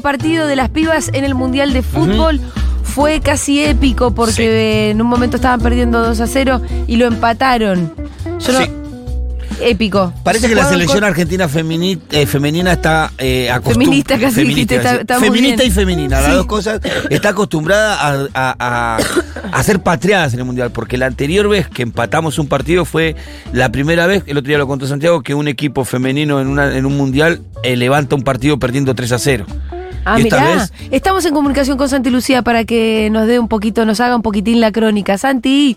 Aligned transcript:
Partido 0.00 0.46
de 0.46 0.56
las 0.56 0.68
pibas 0.70 1.10
en 1.12 1.24
el 1.24 1.34
Mundial 1.34 1.72
de 1.72 1.82
Fútbol. 1.82 2.40
Fue 2.82 3.20
casi 3.20 3.62
épico 3.62 4.12
porque 4.14 4.90
en 4.90 5.00
un 5.00 5.06
momento 5.06 5.36
estaban 5.36 5.60
perdiendo 5.60 6.00
2 6.04 6.20
a 6.20 6.26
0 6.26 6.60
y 6.88 6.96
lo 6.96 7.06
empataron. 7.06 7.92
Yo 8.40 8.52
no. 8.52 8.58
Sí. 8.60 8.70
Épico. 9.62 10.12
Parece 10.24 10.48
que 10.48 10.54
la 10.54 10.64
selección 10.64 11.00
con- 11.00 11.08
argentina 11.08 11.44
eh, 11.44 12.26
feminina 12.26 12.72
está 12.72 13.12
eh, 13.18 13.50
acostum- 13.52 13.72
Feminista, 13.74 14.18
casi 14.18 14.42
dijiste, 14.42 14.74
iba 14.76 14.80
a 14.80 14.86
decir. 14.86 15.00
está- 15.02 15.20
Feminista 15.20 15.64
y 15.64 15.70
femenina, 15.70 16.20
las 16.22 16.32
dos 16.34 16.46
cosas. 16.46 16.80
Está 17.10 17.28
acostumbrada 17.30 17.94
a, 18.00 18.26
a- 18.32 18.56
a- 18.58 18.98
a 19.52 19.62
ser 19.62 19.80
patriadas 19.82 20.32
en 20.32 20.38
el 20.40 20.46
Mundial, 20.46 20.70
porque 20.72 20.96
la 20.96 21.06
anterior 21.06 21.46
vez 21.46 21.68
que 21.68 21.82
empatamos 21.82 22.38
un 22.38 22.46
partido 22.48 22.86
fue 22.86 23.16
la 23.52 23.70
primera 23.70 24.06
vez, 24.06 24.22
el 24.26 24.38
otro 24.38 24.48
día 24.48 24.56
lo 24.56 24.66
contó 24.66 24.86
Santiago, 24.86 25.22
que 25.22 25.34
un 25.34 25.46
equipo 25.46 25.84
femenino 25.84 26.40
en, 26.40 26.46
una, 26.48 26.74
en 26.74 26.86
un 26.86 26.96
Mundial 26.96 27.42
eh, 27.62 27.76
levanta 27.76 28.14
un 28.16 28.22
partido 28.22 28.58
perdiendo 28.58 28.94
3 28.94 29.12
a 29.12 29.18
0. 29.18 29.44
Ah, 30.04 30.18
Y 30.20 30.24
mirá. 30.24 30.44
vez- 30.56 30.72
Estamos 30.90 31.24
en 31.26 31.34
comunicación 31.34 31.76
con 31.76 31.88
Santi 31.88 32.10
Lucía 32.10 32.42
para 32.42 32.64
que 32.64 33.08
nos 33.10 33.26
dé 33.26 33.38
un 33.38 33.48
poquito, 33.48 33.84
nos 33.84 34.00
haga 34.00 34.16
un 34.16 34.22
poquitín 34.22 34.60
la 34.60 34.72
crónica. 34.72 35.18
Santi. 35.18 35.76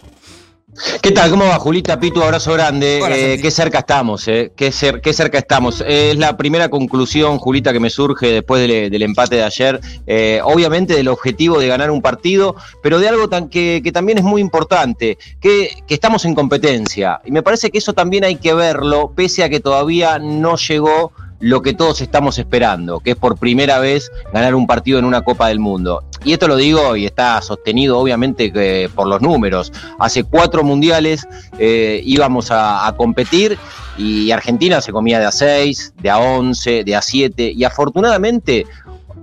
¿Qué 1.03 1.11
tal? 1.11 1.29
¿Cómo 1.29 1.45
va, 1.45 1.59
Julita? 1.59 1.99
Pitu, 1.99 2.23
abrazo 2.23 2.51
grande. 2.53 2.99
Hola, 3.03 3.15
Eh, 3.15 3.37
qué 3.39 3.51
cerca 3.51 3.79
estamos, 3.79 4.27
eh. 4.27 4.51
Qué, 4.55 4.69
cer- 4.69 5.01
qué 5.01 5.13
cerca 5.13 5.37
estamos. 5.37 5.81
Eh, 5.81 6.09
es 6.11 6.17
la 6.17 6.35
primera 6.35 6.69
conclusión, 6.69 7.37
Julita, 7.37 7.71
que 7.73 7.79
me 7.79 7.91
surge 7.91 8.25
después 8.31 8.67
del, 8.67 8.89
del 8.89 9.01
empate 9.03 9.35
de 9.35 9.43
ayer. 9.43 9.79
Eh, 10.07 10.39
obviamente 10.43 10.95
del 10.95 11.09
objetivo 11.09 11.59
de 11.59 11.67
ganar 11.67 11.91
un 11.91 12.01
partido, 12.01 12.55
pero 12.81 12.97
de 12.97 13.07
algo 13.07 13.29
tan 13.29 13.49
que, 13.49 13.81
que 13.83 13.91
también 13.91 14.17
es 14.17 14.23
muy 14.23 14.41
importante, 14.41 15.19
que, 15.39 15.75
que 15.85 15.93
estamos 15.93 16.25
en 16.25 16.33
competencia. 16.33 17.21
Y 17.23 17.29
me 17.31 17.43
parece 17.43 17.69
que 17.69 17.77
eso 17.77 17.93
también 17.93 18.23
hay 18.23 18.37
que 18.37 18.55
verlo, 18.55 19.13
pese 19.15 19.43
a 19.43 19.49
que 19.49 19.59
todavía 19.59 20.17
no 20.17 20.55
llegó 20.57 21.11
lo 21.43 21.61
que 21.61 21.73
todos 21.73 21.99
estamos 21.99 22.39
esperando, 22.39 23.01
que 23.01 23.11
es 23.11 23.15
por 23.17 23.35
primera 23.37 23.77
vez 23.79 24.09
ganar 24.31 24.55
un 24.55 24.65
partido 24.65 24.97
en 24.97 25.03
una 25.03 25.23
Copa 25.23 25.49
del 25.49 25.59
Mundo. 25.59 26.05
Y 26.23 26.31
esto 26.31 26.47
lo 26.47 26.55
digo 26.55 26.95
y 26.95 27.05
está 27.05 27.41
sostenido 27.41 27.99
obviamente 27.99 28.89
por 28.95 29.07
los 29.07 29.21
números. 29.21 29.73
Hace 29.99 30.23
cuatro 30.23 30.63
mundiales 30.63 31.27
eh, 31.59 32.01
íbamos 32.05 32.49
a, 32.49 32.87
a 32.87 32.95
competir 32.95 33.57
y 33.97 34.31
Argentina 34.31 34.79
se 34.79 34.93
comía 34.93 35.19
de 35.19 35.25
a 35.25 35.33
6, 35.33 35.95
de 36.01 36.09
a 36.09 36.17
11, 36.17 36.85
de 36.85 36.95
a 36.95 37.01
7 37.01 37.51
y 37.53 37.63
afortunadamente 37.65 38.65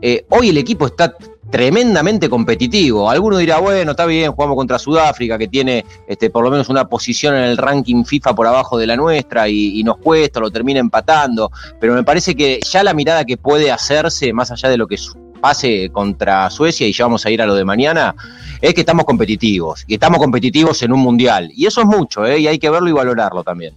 eh, 0.03 0.25
hoy 0.29 0.49
el 0.51 0.59
equipo 0.59 0.87
está 0.87 1.15
tremendamente 1.51 2.29
competitivo. 2.29 3.11
Alguno 3.11 3.39
dirá, 3.39 3.59
bueno, 3.59 3.93
está 3.93 4.06
bien, 4.06 4.33
jugamos 4.33 4.56
contra 4.56 4.79
Sudáfrica, 4.79 5.37
que 5.39 5.48
tiene 5.48 5.84
este, 6.06 6.31
por 6.31 6.45
lo 6.45 6.51
menos 6.51 6.69
una 6.69 6.89
posición 6.89 7.34
en 7.34 7.45
el 7.45 7.56
ranking 7.56 8.05
FIFA 8.05 8.34
por 8.34 8.47
abajo 8.47 8.79
de 8.79 8.87
la 8.87 8.97
nuestra 8.97 9.48
y, 9.48 9.81
y 9.81 9.84
nos 9.84 9.98
cuesta, 9.98 10.41
lo 10.41 10.51
termina 10.51 10.81
empatando. 10.81 11.51
Pero 11.78 11.95
me 11.95 12.05
parece 12.05 12.34
que 12.34 12.61
ya 12.71 12.83
la 12.83 12.95
mirada 12.95 13.25
que 13.25 13.37
puede 13.37 13.71
hacerse, 13.71 14.33
más 14.33 14.51
allá 14.51 14.69
de 14.69 14.77
lo 14.77 14.87
que 14.87 14.97
pase 15.41 15.91
contra 15.91 16.51
Suecia, 16.51 16.87
y 16.87 16.93
ya 16.93 17.05
vamos 17.05 17.27
a 17.27 17.31
ir 17.31 17.43
a 17.43 17.47
lo 17.47 17.55
de 17.55 17.65
mañana, 17.65 18.15
es 18.61 18.75
que 18.75 18.81
estamos 18.81 19.05
competitivos. 19.05 19.84
Y 19.87 19.94
estamos 19.94 20.19
competitivos 20.19 20.82
en 20.82 20.93
un 20.93 21.00
mundial. 21.00 21.50
Y 21.55 21.67
eso 21.67 21.81
es 21.81 21.87
mucho, 21.87 22.27
¿eh? 22.27 22.38
y 22.38 22.47
hay 22.47 22.59
que 22.59 22.71
verlo 22.71 22.88
y 22.88 22.93
valorarlo 22.93 23.43
también. 23.43 23.77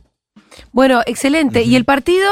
Bueno, 0.71 1.01
excelente. 1.05 1.63
¿Y 1.63 1.75
el 1.75 1.85
partido? 1.85 2.27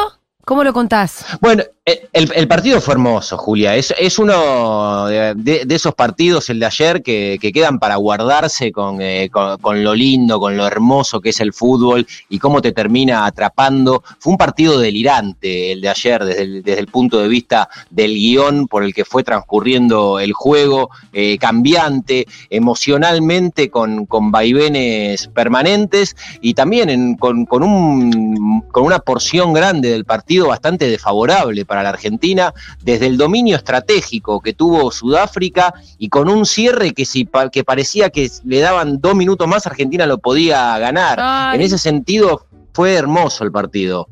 ¿Cómo 0.46 0.63
lo 0.63 0.73
contás? 0.73 1.25
Bueno, 1.40 1.63
el, 1.86 2.31
el 2.36 2.47
partido 2.47 2.80
fue 2.80 2.94
hermoso, 2.94 3.38
Julia. 3.40 3.75
Es, 3.75 4.19
uno 4.19 5.08
de, 5.08 5.66
esos 5.68 5.96
partidos, 5.96 6.47
el 6.52 6.59
de 6.59 6.68
ayer, 6.68 7.02
que, 7.02 7.40
que 7.42 7.52
quedan 7.52 7.80
para 7.80 7.96
guardarse 7.96 8.72
con, 8.72 9.02
eh, 9.02 9.30
con- 9.31 9.84
lo 9.84 9.96
lindo, 9.96 10.40
con 10.40 10.56
lo 10.58 10.68
hermoso 10.68 11.20
que 11.22 11.30
es 11.30 11.40
el 11.40 11.53
fútbol 11.53 12.06
y 12.30 12.38
cómo 12.38 12.62
te 12.62 12.72
termina 12.72 13.25
atrapando. 13.25 14.03
Fue 14.20 14.31
un 14.31 14.38
partido 14.38 14.78
delirante 14.80 15.72
el 15.72 15.81
de 15.81 15.90
ayer, 15.90 16.24
desde 16.24 16.80
el, 16.80 16.86
punto 16.88 17.20
de 17.20 17.28
vista 17.28 17.68
del 17.90 18.14
guion 18.14 18.68
por 18.68 18.84
el 18.84 18.94
que 18.94 19.03
fue 19.03 19.24
transcurriendo 19.24 20.20
el 20.20 20.34
juego, 20.34 20.91
eh, 21.14 21.40
cambiante, 21.40 22.28
emocionalmente 22.52 23.72
con, 23.72 24.06
con 24.06 24.30
vaivenes 24.30 25.30
permanentes 25.30 26.16
y 26.41 26.53
también 26.53 26.91
en- 26.91 27.16
con 27.16 27.47
un, 27.64 28.62
con 28.72 28.84
una 28.84 29.00
porción 29.00 29.52
grande 29.53 29.90
del 29.90 30.06
partido 30.06 30.47
bastante 30.50 30.88
desfavorable 30.88 31.66
para 31.72 31.84
la 31.84 31.90
Argentina, 31.90 32.54
desde 32.84 33.08
el 33.08 33.16
dominio 33.16 33.56
estratégico 33.56 34.42
que 34.42 34.52
tuvo 34.54 34.92
Sudáfrica 34.92 35.74
y 35.98 36.09
con 36.09 36.28
un 36.28 36.46
cierre 36.46 36.92
que, 36.94 37.06
si, 37.06 37.26
que 37.50 37.64
parecía 37.64 38.09
que 38.09 38.30
le 38.44 38.59
daban 38.59 39.00
dos 39.00 39.16
minutos 39.16 39.48
más, 39.48 39.66
Argentina 39.66 40.06
lo 40.06 40.18
podía 40.18 40.78
ganar. 40.80 41.18
Ay. 41.22 41.56
En 41.56 41.62
ese 41.62 41.78
sentido, 41.78 42.46
fue 42.74 42.96
hermoso 42.96 43.46
el 43.46 43.54
partido. 43.54 44.09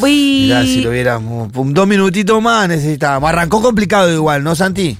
Mirá, 0.00 0.62
si 0.62 0.80
lo 0.80 0.90
viéramos. 0.90 1.50
un- 1.56 1.74
Dos 1.74 1.88
minutitos 1.88 2.40
más 2.40 2.68
necesitábamos. 2.68 3.28
Arrancó 3.28 3.60
complicado 3.60 4.08
igual, 4.12 4.44
¿no, 4.44 4.54
Santi? 4.54 4.96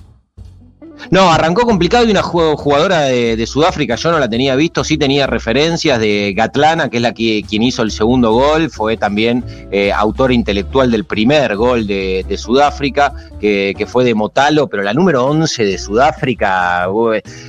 No, 1.11 1.31
arrancó 1.31 1.63
complicado 1.63 2.05
y 2.07 2.11
una 2.11 2.23
ju- 2.23 2.57
jugadora 2.57 3.03
de, 3.03 3.47
Sudáfrica, 3.47 3.97
yo 3.97 4.13
no 4.13 4.19
la 4.19 4.29
tenía 4.29 4.55
visto, 4.55 4.85
sí 4.85 4.97
tenía 4.97 5.27
referencias 5.27 5.99
de 5.99 6.33
Gatlana, 6.35 6.89
que 6.89 6.99
es 6.99 7.03
la 7.03 7.13
que 7.13 7.43
quien 7.49 7.63
hizo 7.63 7.83
el 7.83 7.91
segundo 7.91 8.33
gol, 8.33 8.71
fue 8.71 8.97
también 8.97 9.45
eh, 9.71 9.93
autora 9.93 10.33
intelectual 10.33 10.91
del 10.91 11.05
primer 11.05 11.57
gol 11.57 11.87
de, 11.87 12.25
Sudáfrica, 12.39 13.13
que, 13.41 13.87
fue 13.87 14.05
de 14.05 14.15
Motalo, 14.15 14.69
pero 14.69 14.83
la 14.83 14.95
número 14.95 15.27
11 15.27 15.65
de 15.65 15.77
Sudáfrica, 15.79 16.89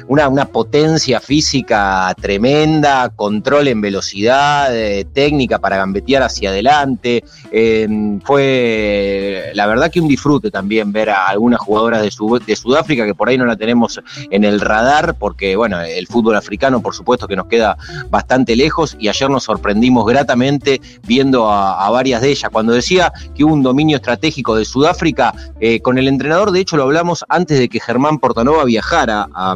una, 0.08 0.28
una 0.28 0.46
potencia 0.46 1.20
física 1.20 2.14
tremenda, 2.20 3.10
control 3.16 3.68
en 3.68 3.82
velocidad, 3.82 4.76
eh, 4.76 5.06
técnica 5.14 5.60
para 5.60 5.78
gambetear 5.78 6.24
hacia 6.24 6.50
adelante, 6.50 7.24
eh, 7.52 7.88
fue 8.24 9.52
la 9.54 9.68
verdad 9.68 9.92
que 9.92 10.02
un 10.02 10.08
disfrute 10.08 10.52
también 10.52 10.92
ver 10.92 11.12
a 11.12 11.28
algunas 11.28 11.60
jugadoras 11.60 12.02
de 12.02 12.56
Sudáfrica 12.56 13.06
que 13.06 13.16
por 13.16 13.30
ahí 13.30 13.33
no 13.38 13.46
la 13.46 13.56
tenemos 13.56 14.02
en 14.30 14.44
el 14.44 14.60
radar 14.60 15.16
porque 15.18 15.56
bueno, 15.56 15.82
el 15.82 16.08
fútbol 16.08 16.36
africano 16.36 16.82
por 16.82 16.96
supuesto 16.96 17.28
que 17.28 17.36
nos 17.36 17.48
queda 17.48 17.78
bastante 18.10 18.56
lejos 18.56 18.96
y 19.00 19.08
ayer 19.08 19.30
nos 19.30 19.44
sorprendimos 19.44 20.06
gratamente 20.06 20.82
viendo 21.06 21.50
a, 21.52 21.90
varias 21.90 22.22
de 22.22 22.32
ellas. 22.32 22.50
Cuando 22.52 22.74
decía 22.74 23.12
que 23.36 23.44
hubo 23.44 23.54
un 23.54 23.64
dominio 23.64 23.98
estratégico 23.98 24.56
de 24.56 24.66
Sudáfrica, 24.66 25.34
eh, 25.60 25.80
con 25.82 25.98
el 25.98 26.08
entrenador 26.08 26.52
de 26.52 26.60
hecho 26.60 26.78
lo 26.78 26.84
hablamos 26.84 27.24
antes 27.30 27.60
de 27.60 27.70
que 27.70 27.80
Germán 27.80 28.20
Portanova 28.20 28.64
viajara 28.66 29.28
a... 29.34 29.56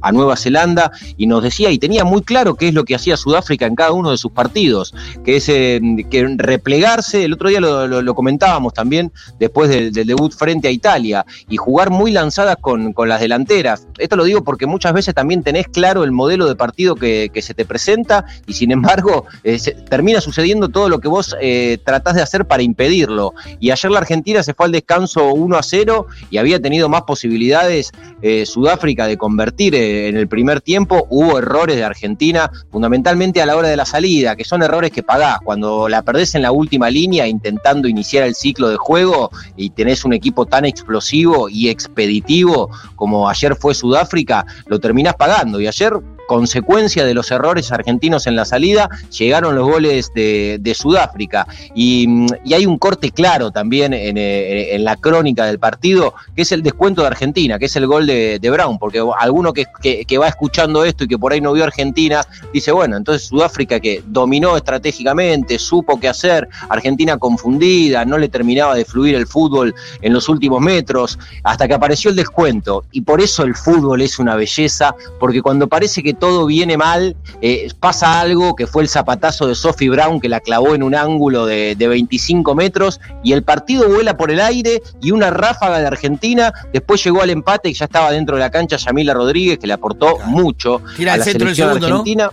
a 0.00 0.12
Nueva 0.12 0.36
Zelanda 0.36 0.92
y 1.16 1.26
nos 1.26 1.42
decía 1.42 1.70
y 1.70 1.78
tenía 1.78 2.04
muy 2.04 2.22
claro 2.22 2.54
qué 2.54 2.68
es 2.68 2.74
lo 2.74 2.84
que 2.84 2.94
hacía 2.94 3.16
Sudáfrica 3.16 3.66
en 3.66 3.74
cada 3.74 3.92
uno 3.92 4.10
de 4.10 4.18
sus 4.18 4.32
partidos, 4.32 4.94
que 5.24 5.36
es 5.36 5.48
eh, 5.48 5.80
que 6.10 6.26
replegarse, 6.36 7.24
el 7.24 7.32
otro 7.32 7.48
día 7.48 7.60
lo, 7.60 8.14
comentábamos 8.14 8.74
también 8.74 9.12
después 9.38 9.68
del, 9.70 9.92
debut 9.92 10.32
frente 10.32 10.68
a 10.68 10.70
Italia, 10.70 11.24
y 11.48 11.56
jugar 11.56 11.90
muy 11.90 12.10
lanzadas 12.10 12.56
con, 12.60 12.94
las 13.06 13.20
delanteras. 13.20 13.86
Esto 13.98 14.16
lo 14.16 14.24
digo 14.24 14.44
porque 14.44 14.66
muchas 14.66 14.92
veces 14.92 15.14
también 15.14 15.42
tenés 15.42 15.68
claro 15.68 16.04
el 16.04 16.12
modelo 16.12 16.46
de 16.46 16.54
partido 16.54 16.94
que, 16.94 17.30
se 17.40 17.54
te 17.54 17.64
presenta 17.64 18.26
y 18.46 18.52
sin 18.52 18.70
embargo 18.70 19.24
eh, 19.44 19.58
termina 19.88 20.20
sucediendo 20.20 20.68
todo 20.68 20.90
lo 20.90 20.98
que 20.98 21.08
vos 21.08 21.34
eh, 21.40 21.78
tratás 21.82 22.14
de 22.16 22.22
hacer 22.22 22.44
para 22.46 22.62
impedirlo. 22.62 23.32
Y 23.58 23.70
ayer 23.70 23.90
la 23.90 24.00
Argentina 24.00 24.42
se 24.42 24.52
fue 24.52 24.66
al 24.66 24.72
descanso 24.72 25.32
1 25.32 25.56
a 25.56 25.62
0 25.62 26.06
y 26.30 26.36
había 26.36 26.60
tenido 26.60 26.88
más 26.90 27.02
posibilidades 27.02 27.92
eh, 28.20 28.44
Sudáfrica 28.44 29.06
de 29.06 29.16
convertir 29.16 29.74
eh, 29.90 30.08
en 30.08 30.16
el 30.16 30.28
primer 30.28 30.60
tiempo. 30.60 31.06
Hubo 31.10 31.38
errores 31.38 31.76
de 31.76 31.84
Argentina, 31.84 32.50
fundamentalmente 32.70 33.42
a 33.42 33.46
la 33.46 33.56
hora 33.56 33.68
de 33.68 33.76
la 33.76 33.84
salida, 33.84 34.36
que 34.36 34.44
son 34.44 34.62
errores 34.62 34.90
que 34.90 35.02
pagás. 35.02 35.38
Cuando 35.42 35.88
la 35.88 36.02
perdés 36.02 36.34
en 36.34 36.42
la 36.42 36.52
última 36.52 36.90
línea 36.90 37.26
intentando 37.26 37.88
iniciar 37.88 38.24
el 38.24 38.34
ciclo 38.34 38.68
de 38.68 38.76
juego 38.76 39.30
y 39.56 39.70
tenés 39.70 40.04
un 40.04 40.12
equipo 40.12 40.46
tan 40.46 40.64
explosivo 40.64 41.48
y 41.48 41.68
expeditivo 41.68 42.70
como 42.94 43.28
ayer 43.28 43.56
fue 43.56 43.74
Sudáfrica, 43.74 44.44
lo 44.66 44.78
terminás 44.78 45.14
pagando. 45.14 45.60
Y 45.60 45.66
ayer 45.66 45.92
consecuencia 46.30 47.04
de 47.04 47.12
los 47.12 47.28
errores 47.32 47.72
argentinos 47.72 48.28
en 48.28 48.36
la 48.36 48.44
salida, 48.44 48.88
llegaron 49.18 49.56
los 49.56 49.68
goles 49.68 50.12
de, 50.14 50.76
Sudáfrica. 50.78 51.44
Y, 51.74 52.06
hay 52.54 52.66
un 52.66 52.78
corte 52.78 53.10
claro 53.10 53.50
también 53.50 53.92
en, 53.92 54.84
la 54.84 54.94
crónica 54.94 55.44
del 55.46 55.58
partido, 55.58 56.14
que 56.36 56.42
es 56.42 56.52
el 56.52 56.62
descuento 56.62 57.02
de 57.02 57.08
Argentina, 57.08 57.58
que 57.58 57.64
es 57.64 57.74
el 57.74 57.88
gol 57.88 58.06
de, 58.06 58.50
Brown, 58.52 58.78
porque 58.78 59.02
alguno 59.18 59.52
que, 59.52 59.66
que, 59.82 60.18
va 60.18 60.28
escuchando 60.28 60.84
esto 60.84 61.02
y 61.02 61.08
que 61.08 61.18
por 61.18 61.32
ahí 61.32 61.40
no 61.40 61.52
vio 61.52 61.64
Argentina, 61.64 62.24
dice, 62.52 62.70
bueno, 62.70 62.96
entonces 62.96 63.26
Sudáfrica 63.26 63.80
que 63.80 64.00
dominó 64.06 64.56
estratégicamente, 64.56 65.58
supo 65.58 65.98
qué 65.98 66.06
hacer, 66.06 66.48
Argentina 66.68 67.16
confundida, 67.16 68.04
no 68.04 68.18
le 68.18 68.28
terminaba 68.28 68.76
de 68.76 68.84
fluir 68.84 69.16
el 69.16 69.26
fútbol 69.26 69.74
en 70.00 70.12
los 70.12 70.28
últimos 70.28 70.60
metros, 70.60 71.18
hasta 71.42 71.66
que 71.66 71.74
apareció 71.74 72.10
el 72.10 72.16
descuento. 72.16 72.84
Y 72.92 73.00
por 73.00 73.20
eso 73.20 73.42
el 73.42 73.56
fútbol 73.56 74.00
es 74.02 74.20
una 74.20 74.36
belleza, 74.36 74.94
porque 75.18 75.42
cuando 75.42 75.66
parece 75.66 76.04
que 76.04 76.19
todo 76.20 76.46
viene 76.46 76.76
mal, 76.76 77.16
eh, 77.42 77.68
pasa 77.80 78.20
algo 78.20 78.54
que 78.54 78.68
fue 78.68 78.82
el 78.84 78.88
zapatazo 78.88 79.48
de 79.48 79.56
Sophie 79.56 79.90
Brown 79.90 80.20
que 80.20 80.28
la 80.28 80.38
clavó 80.38 80.74
en 80.76 80.84
un 80.84 80.94
ángulo 80.94 81.46
de, 81.46 81.74
25 81.80 82.54
metros 82.54 83.00
y 83.24 83.32
el 83.32 83.42
partido 83.42 83.88
vuela 83.88 84.16
por 84.16 84.30
el 84.30 84.40
aire 84.40 84.80
y 85.02 85.10
una 85.10 85.30
ráfaga 85.30 85.80
de 85.80 85.86
Argentina, 85.86 86.52
después 86.72 87.02
llegó 87.02 87.22
al 87.22 87.30
empate 87.30 87.68
y 87.68 87.74
ya 87.74 87.86
estaba 87.86 88.12
dentro 88.12 88.36
de 88.36 88.40
la 88.40 88.50
cancha 88.50 88.76
Yamila 88.76 89.14
Rodríguez 89.14 89.58
que 89.58 89.66
le 89.66 89.72
aportó 89.72 90.18
mucho 90.26 90.82
a 90.98 91.16
la 91.16 91.24
selección 91.24 91.70
argentina. 91.70 92.30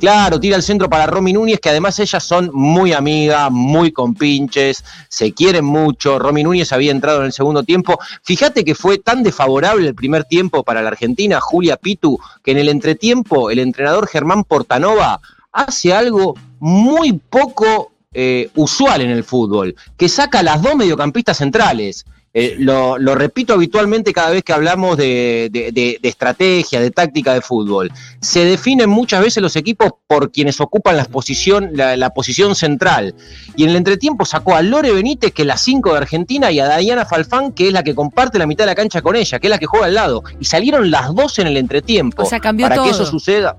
Claro, 0.00 0.38
tira 0.38 0.54
el 0.54 0.62
centro 0.62 0.88
para 0.88 1.06
Romy 1.06 1.32
Núñez, 1.32 1.58
que 1.58 1.70
además 1.70 1.98
ellas 1.98 2.22
son 2.22 2.50
muy 2.52 2.92
amigas, 2.92 3.50
muy 3.50 3.90
compinches, 3.90 4.84
se 5.08 5.32
quieren 5.32 5.64
mucho. 5.64 6.20
Romy 6.20 6.44
Núñez 6.44 6.72
había 6.72 6.92
entrado 6.92 7.18
en 7.18 7.26
el 7.26 7.32
segundo 7.32 7.64
tiempo. 7.64 7.98
Fíjate 8.22 8.64
que 8.64 8.76
fue 8.76 8.98
tan 8.98 9.24
desfavorable 9.24 9.88
el 9.88 9.96
primer 9.96 10.22
tiempo 10.22 10.62
para 10.62 10.82
la 10.82 10.88
Argentina, 10.90 11.40
Julia 11.40 11.76
Pitu, 11.76 12.16
que 12.44 12.52
en 12.52 12.58
el 12.58 12.68
entretiempo 12.68 13.50
el 13.50 13.58
entrenador 13.58 14.06
Germán 14.06 14.44
Portanova 14.44 15.20
hace 15.50 15.92
algo 15.92 16.36
muy 16.60 17.14
poco 17.14 17.90
eh, 18.14 18.50
usual 18.54 19.00
en 19.00 19.10
el 19.10 19.24
fútbol, 19.24 19.74
que 19.96 20.08
saca 20.08 20.38
a 20.38 20.42
las 20.44 20.62
dos 20.62 20.76
mediocampistas 20.76 21.38
centrales. 21.38 22.06
Eh, 22.34 22.56
lo, 22.58 22.96
repito 23.14 23.54
habitualmente 23.54 24.12
cada 24.12 24.30
vez 24.30 24.44
que 24.44 24.52
hablamos 24.52 24.96
de, 24.96 25.98
estrategia, 26.02 26.80
de 26.80 26.90
táctica 26.90 27.34
de 27.34 27.40
fútbol. 27.40 27.90
Se 28.20 28.44
definen 28.44 28.90
muchas 28.90 29.22
veces 29.22 29.42
los 29.42 29.56
equipos 29.56 29.92
por 30.06 30.30
quienes 30.30 30.60
ocupan 30.60 30.96
la 30.96 31.04
posición, 31.04 31.70
la, 31.74 32.10
posición 32.10 32.54
central. 32.54 33.14
Y 33.56 33.64
en 33.64 33.70
el 33.70 33.76
entretiempo 33.76 34.24
sacó 34.24 34.54
a 34.54 34.62
Lore 34.62 34.92
Benítez, 34.92 35.32
que 35.32 35.42
es 35.42 35.48
la 35.48 35.56
5 35.56 35.92
de 35.92 35.98
Argentina, 35.98 36.52
y 36.52 36.60
a 36.60 36.76
Diana 36.76 37.06
Falfán, 37.06 37.52
que 37.52 37.68
es 37.68 37.72
la 37.72 37.82
que 37.82 37.94
comparte 37.94 38.38
la 38.38 38.46
mitad 38.46 38.64
de 38.64 38.70
la 38.70 38.74
cancha 38.74 39.02
con 39.02 39.16
ella, 39.16 39.38
que 39.38 39.46
es 39.46 39.50
la 39.50 39.58
que 39.58 39.66
juega 39.66 39.86
al 39.86 39.94
lado. 39.94 40.22
Y 40.38 40.44
salieron 40.44 40.90
las 40.90 41.14
dos 41.14 41.38
en 41.38 41.46
el 41.46 41.56
entretiempo. 41.56 42.22
O 42.22 42.26
sea, 42.26 42.40
cambió 42.40 42.68
para 42.68 42.82
que 42.82 42.90
eso 42.90 43.06
suceda. 43.06 43.56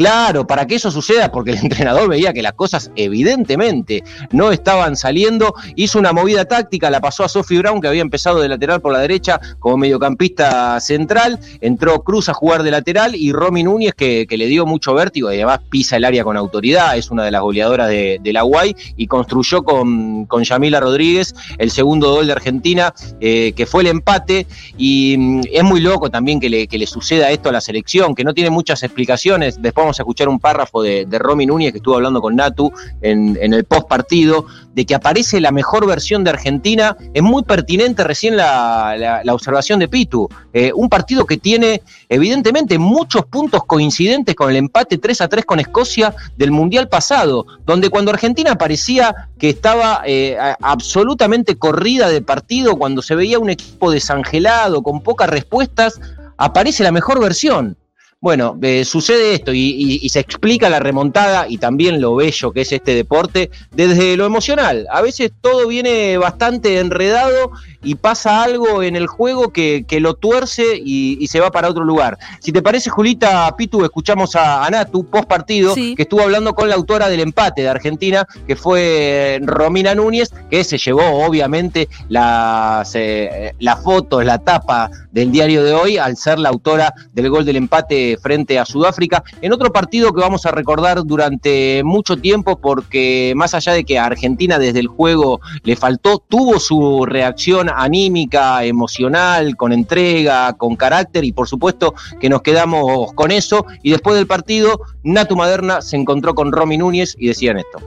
Claro, 0.00 0.46
para 0.46 0.66
que 0.66 0.76
eso 0.76 0.90
suceda, 0.90 1.30
porque 1.30 1.50
el 1.50 1.58
entrenador 1.62 2.08
veía 2.08 2.32
que 2.32 2.40
las 2.40 2.54
cosas 2.54 2.90
evidentemente 2.96 4.02
no 4.30 4.50
estaban 4.50 4.96
saliendo, 4.96 5.54
hizo 5.76 5.98
una 5.98 6.14
movida 6.14 6.46
táctica, 6.46 6.88
la 6.88 7.02
pasó 7.02 7.22
a 7.22 7.28
Sophie 7.28 7.58
Brown, 7.58 7.82
que 7.82 7.88
había 7.88 8.00
empezado 8.00 8.40
de 8.40 8.48
lateral 8.48 8.80
por 8.80 8.94
la 8.94 9.00
derecha 9.00 9.38
como 9.58 9.76
mediocampista 9.76 10.80
central, 10.80 11.38
entró 11.60 12.02
Cruz 12.02 12.30
a 12.30 12.32
jugar 12.32 12.62
de 12.62 12.70
lateral 12.70 13.14
y 13.14 13.30
Romy 13.30 13.62
Núñez, 13.62 13.92
que, 13.92 14.26
le 14.30 14.46
dio 14.46 14.64
mucho 14.64 14.94
vértigo 14.94 15.30
y 15.30 15.34
además 15.34 15.60
pisa 15.68 15.98
el 15.98 16.06
área 16.06 16.24
con 16.24 16.34
autoridad, 16.38 16.96
es 16.96 17.10
una 17.10 17.22
de 17.22 17.30
las 17.30 17.42
goleadoras 17.42 17.88
de, 17.90 18.20
la 18.32 18.42
UAI 18.42 18.74
y 18.96 19.06
construyó 19.06 19.64
con, 19.64 20.24
con, 20.24 20.44
Yamila 20.44 20.80
Rodríguez 20.80 21.34
el 21.58 21.70
segundo 21.70 22.14
gol 22.14 22.26
de 22.28 22.32
Argentina, 22.32 22.94
eh, 23.20 23.52
que 23.54 23.66
fue 23.66 23.82
el 23.82 23.88
empate. 23.88 24.46
Y 24.78 25.16
mm, 25.18 25.40
es 25.52 25.64
muy 25.64 25.80
loco 25.80 26.08
también 26.10 26.40
que 26.40 26.48
le, 26.48 26.68
que 26.68 26.78
le 26.78 26.86
suceda 26.86 27.30
esto 27.30 27.50
a 27.50 27.52
la 27.52 27.60
selección, 27.60 28.14
que 28.14 28.24
no 28.24 28.32
tiene 28.32 28.48
muchas 28.48 28.82
explicaciones. 28.82 29.60
Después 29.60 29.89
a 29.98 30.02
escuchar 30.02 30.28
un 30.28 30.38
párrafo 30.38 30.82
de, 30.82 31.06
Romy 31.18 31.46
Núñez 31.46 31.72
que 31.72 31.78
estuvo 31.78 31.96
hablando 31.96 32.20
con 32.20 32.36
Natu 32.36 32.72
en, 33.02 33.36
el 33.40 33.64
post 33.64 33.88
partido, 33.88 34.46
de 34.74 34.86
que 34.86 34.94
aparece 34.94 35.40
la 35.40 35.50
mejor 35.50 35.86
versión 35.86 36.24
de 36.24 36.30
Argentina. 36.30 36.96
Es 37.12 37.22
muy 37.22 37.42
pertinente 37.42 38.04
recién 38.04 38.36
la, 38.36 39.22
observación 39.32 39.80
de 39.80 39.88
Pitu. 39.88 40.28
Eh, 40.52 40.72
un 40.74 40.88
partido 40.88 41.26
que 41.26 41.36
tiene, 41.36 41.82
evidentemente, 42.08 42.78
muchos 42.78 43.24
puntos 43.26 43.64
coincidentes 43.64 44.34
con 44.34 44.50
el 44.50 44.56
empate 44.56 44.98
3 44.98 45.20
a 45.22 45.28
3 45.28 45.44
con 45.44 45.60
Escocia 45.60 46.14
del 46.36 46.50
Mundial 46.50 46.88
pasado, 46.88 47.46
donde 47.66 47.90
cuando 47.90 48.10
Argentina 48.10 48.56
parecía 48.56 49.28
que 49.38 49.50
estaba 49.50 50.02
eh, 50.04 50.36
absolutamente 50.60 51.56
corrida 51.56 52.08
de 52.08 52.22
partido, 52.22 52.76
cuando 52.76 53.02
se 53.02 53.14
veía 53.14 53.38
un 53.38 53.50
equipo 53.50 53.90
desangelado, 53.90 54.82
con 54.82 55.00
pocas 55.02 55.28
respuestas, 55.28 56.00
aparece 56.36 56.82
la 56.82 56.92
mejor 56.92 57.20
versión. 57.20 57.76
Bueno, 58.22 58.58
eh, 58.60 58.84
sucede 58.84 59.32
esto 59.32 59.50
y, 59.54 60.06
se 60.10 60.20
explica 60.20 60.68
la 60.68 60.78
remontada 60.78 61.46
y 61.48 61.56
también 61.56 62.02
lo 62.02 62.16
bello 62.16 62.52
que 62.52 62.60
es 62.60 62.72
este 62.72 62.94
deporte 62.94 63.50
desde 63.70 64.14
lo 64.18 64.26
emocional. 64.26 64.86
A 64.90 65.00
veces 65.00 65.32
todo 65.40 65.66
viene 65.68 66.18
bastante 66.18 66.80
enredado 66.80 67.52
y 67.82 67.94
pasa 67.94 68.42
algo 68.42 68.82
en 68.82 68.94
el 68.94 69.06
juego 69.06 69.54
que, 69.54 69.86
lo 70.00 70.14
tuerce 70.14 70.64
y, 70.76 71.26
se 71.28 71.40
va 71.40 71.50
para 71.50 71.70
otro 71.70 71.82
lugar. 71.82 72.18
Si 72.40 72.52
te 72.52 72.60
parece, 72.60 72.90
Julita 72.90 73.54
Pitu, 73.56 73.84
escuchamos 73.84 74.36
a, 74.36 74.68
Natu 74.70 75.06
post 75.06 75.26
partido 75.26 75.74
que 75.74 75.94
estuvo 75.96 76.20
hablando 76.20 76.54
con 76.54 76.68
la 76.68 76.74
autora 76.74 77.08
del 77.08 77.20
empate 77.20 77.62
de 77.62 77.68
Argentina, 77.68 78.26
que 78.46 78.54
fue 78.54 79.40
Romina 79.44 79.94
Núñez, 79.94 80.30
que 80.50 80.62
se 80.64 80.76
llevó 80.76 81.24
obviamente 81.24 81.88
las, 82.10 82.94
eh, 82.94 83.54
las 83.60 83.82
fotos, 83.82 84.26
la 84.26 84.38
tapa 84.38 84.90
del 85.10 85.32
diario 85.32 85.64
de 85.64 85.72
hoy 85.72 85.96
al 85.96 86.16
ser 86.16 86.38
la 86.38 86.50
autora 86.50 86.92
del 87.14 87.30
gol 87.30 87.46
del 87.46 87.56
empate 87.56 88.09
frente 88.16 88.58
a 88.58 88.64
Sudáfrica, 88.64 89.22
en 89.40 89.52
otro 89.52 89.72
partido 89.72 90.12
que 90.12 90.20
vamos 90.20 90.46
a 90.46 90.50
recordar 90.50 91.04
durante 91.04 91.82
mucho 91.84 92.16
tiempo 92.16 92.60
porque 92.60 93.32
más 93.36 93.54
allá 93.54 93.72
de 93.72 93.84
que 93.84 93.98
a 93.98 94.06
Argentina 94.06 94.58
desde 94.58 94.80
el 94.80 94.88
juego 94.88 95.40
le 95.62 95.76
faltó, 95.76 96.18
tuvo 96.18 96.58
su 96.58 97.04
reacción 97.06 97.70
anímica, 97.74 98.64
emocional, 98.64 99.56
con 99.56 99.72
entrega, 99.72 100.52
con 100.54 100.76
carácter 100.76 101.24
y 101.24 101.32
por 101.32 101.48
supuesto 101.48 101.94
que 102.20 102.28
nos 102.28 102.42
quedamos 102.42 103.12
con 103.14 103.30
eso 103.30 103.66
y 103.82 103.90
después 103.90 104.16
del 104.16 104.26
partido 104.26 104.80
Natu 105.02 105.36
Maderna 105.36 105.82
se 105.82 105.96
encontró 105.96 106.34
con 106.34 106.52
Romy 106.52 106.78
Núñez 106.78 107.16
y 107.18 107.28
decían 107.28 107.58
esto. 107.58 107.78